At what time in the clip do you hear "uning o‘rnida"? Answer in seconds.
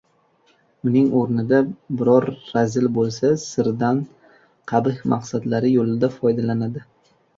0.91-1.59